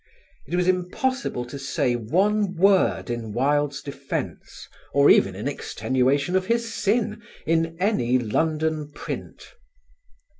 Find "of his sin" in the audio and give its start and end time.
6.35-7.21